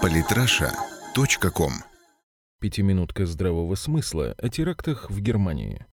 [0.00, 1.72] Политраша.ком
[2.60, 5.86] Пятиминутка здравого смысла о терактах в Германии.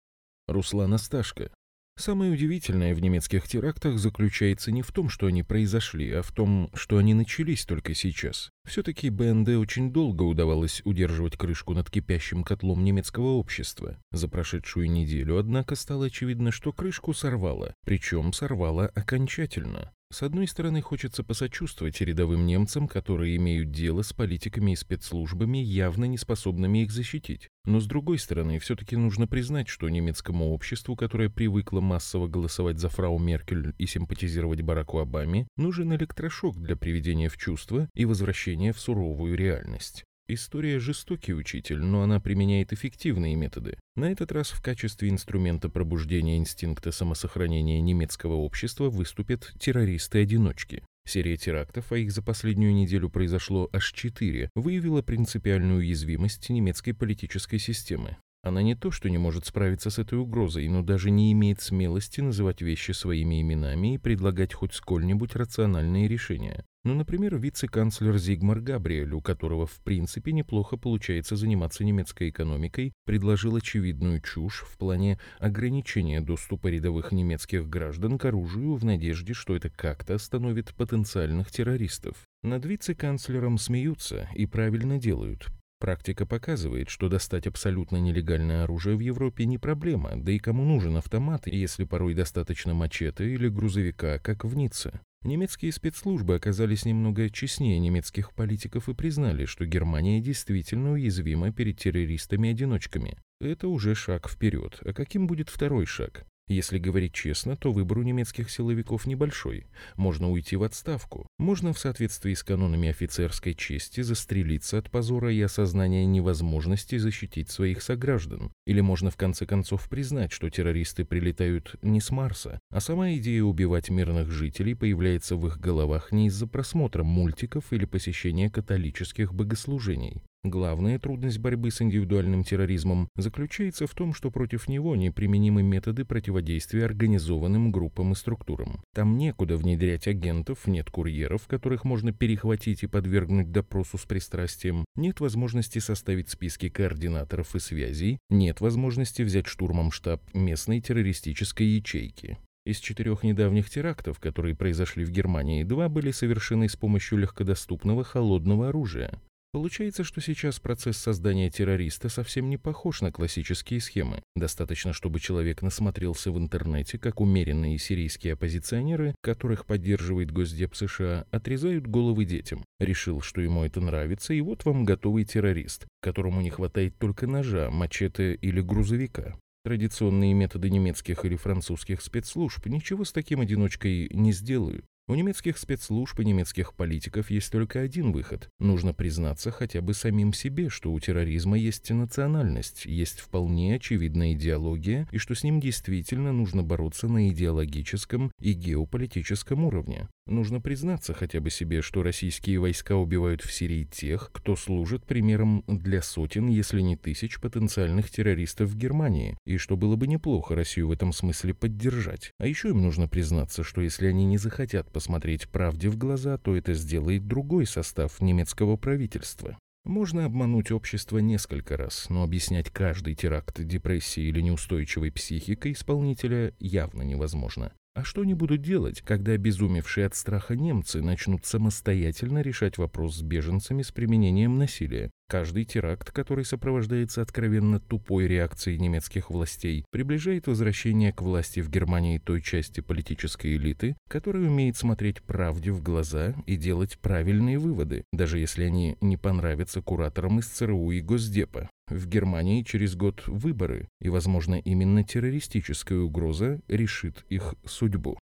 [0.47, 1.51] Руслан Асташко.
[1.97, 6.69] Самое удивительное в немецких терактах заключается не в том, что они произошли, а в том,
[6.73, 8.49] что они начались только сейчас.
[8.65, 13.97] Все-таки БНД очень долго удавалось удерживать крышку над кипящим котлом немецкого общества.
[14.11, 19.91] За прошедшую неделю, однако, стало очевидно, что крышку сорвало, причем сорвало окончательно.
[20.11, 26.05] С одной стороны, хочется посочувствовать рядовым немцам, которые имеют дело с политиками и спецслужбами, явно
[26.05, 27.47] не способными их защитить.
[27.65, 32.89] Но с другой стороны, все-таки нужно признать, что немецкому обществу, которое привыкло массово голосовать за
[32.89, 38.79] фрау Меркель и симпатизировать Бараку Обаме, нужен электрошок для приведения в чувство и возвращения в
[38.79, 40.05] суровую реальность.
[40.31, 43.79] История жестокий учитель, но она применяет эффективные методы.
[43.95, 50.83] На этот раз в качестве инструмента пробуждения инстинкта самосохранения немецкого общества выступят террористы-одиночки.
[51.07, 57.57] Серия терактов, а их за последнюю неделю произошло аж четыре, выявила принципиальную уязвимость немецкой политической
[57.57, 58.15] системы.
[58.43, 62.21] Она не то, что не может справиться с этой угрозой, но даже не имеет смелости
[62.21, 66.63] называть вещи своими именами и предлагать хоть сколь-нибудь рациональные решения.
[66.85, 73.57] Ну, например, вице-канцлер Зигмар Габриэль, у которого в принципе неплохо получается заниматься немецкой экономикой, предложил
[73.57, 79.69] очевидную чушь в плане ограничения доступа рядовых немецких граждан к оружию в надежде, что это
[79.69, 82.15] как-то остановит потенциальных террористов.
[82.43, 85.47] Над вице-канцлером смеются и правильно делают.
[85.79, 90.95] Практика показывает, что достать абсолютно нелегальное оружие в Европе не проблема, да и кому нужен
[90.95, 95.01] автомат, если порой достаточно мачете или грузовика, как в Ницце.
[95.23, 103.17] Немецкие спецслужбы оказались немного честнее немецких политиков и признали, что Германия действительно уязвима перед террористами-одиночками.
[103.41, 104.79] Это уже шаг вперед.
[104.85, 106.25] А каким будет второй шаг?
[106.49, 109.67] Если говорить честно, то выбор у немецких силовиков небольшой.
[109.97, 111.27] Можно уйти в отставку.
[111.37, 117.83] Можно в соответствии с канонами офицерской чести застрелиться от позора и осознания невозможности защитить своих
[117.83, 118.51] сограждан.
[118.65, 123.43] Или можно в конце концов признать, что террористы прилетают не с Марса, а сама идея
[123.43, 130.23] убивать мирных жителей появляется в их головах не из-за просмотра мультиков или посещения католических богослужений.
[130.45, 136.85] Главная трудность борьбы с индивидуальным терроризмом заключается в том, что против него неприменимы методы противодействия
[136.85, 138.81] организованным группам и структурам.
[138.93, 145.19] Там некуда внедрять агентов, нет курьеров, которых можно перехватить и подвергнуть допросу с пристрастием, нет
[145.19, 152.37] возможности составить списки координаторов и связей, нет возможности взять штурмом штаб местной террористической ячейки.
[152.65, 158.69] Из четырех недавних терактов, которые произошли в Германии, два были совершены с помощью легкодоступного холодного
[158.69, 159.19] оружия.
[159.51, 164.21] Получается, что сейчас процесс создания террориста совсем не похож на классические схемы.
[164.35, 171.87] Достаточно, чтобы человек насмотрелся в интернете, как умеренные сирийские оппозиционеры, которых поддерживает Госдеп США, отрезают
[171.87, 172.63] головы детям.
[172.79, 177.71] Решил, что ему это нравится, и вот вам готовый террорист, которому не хватает только ножа,
[177.71, 179.35] мачете или грузовика.
[179.63, 184.85] Традиционные методы немецких или французских спецслужб ничего с таким одиночкой не сделают.
[185.09, 188.47] У немецких спецслужб и немецких политиков есть только один выход.
[188.59, 195.07] Нужно признаться хотя бы самим себе, что у терроризма есть национальность, есть вполне очевидная идеология,
[195.11, 200.07] и что с ним действительно нужно бороться на идеологическом и геополитическом уровне.
[200.29, 205.63] Нужно признаться хотя бы себе, что российские войска убивают в Сирии тех, кто служит примером
[205.65, 210.89] для сотен, если не тысяч потенциальных террористов в Германии, и что было бы неплохо Россию
[210.89, 212.31] в этом смысле поддержать.
[212.37, 216.57] А еще им нужно признаться, что если они не захотят посмотреть правде в глаза, то
[216.57, 219.57] это сделает другой состав немецкого правительства.
[219.85, 227.03] Можно обмануть общество несколько раз, но объяснять каждый теракт депрессией или неустойчивой психикой исполнителя явно
[227.03, 227.71] невозможно.
[227.99, 233.21] А что они будут делать, когда обезумевшие от страха немцы начнут самостоятельно решать вопрос с
[233.21, 235.11] беженцами с применением насилия?
[235.27, 242.19] Каждый теракт, который сопровождается откровенно тупой реакцией немецких властей, приближает возвращение к власти в Германии
[242.19, 248.39] той части политической элиты, которая умеет смотреть правде в глаза и делать правильные выводы, даже
[248.39, 251.69] если они не понравятся кураторам из ЦРУ и Госдепа.
[251.89, 258.19] В Германии через год выборы, и, возможно, именно террористическая угроза решит их судьбу.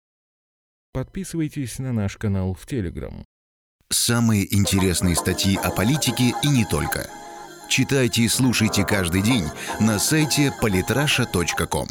[0.93, 3.25] Подписывайтесь на наш канал в Телеграм.
[3.89, 7.09] Самые интересные статьи о политике и не только.
[7.69, 9.45] Читайте и слушайте каждый день
[9.79, 11.87] на сайте polytrasha.com.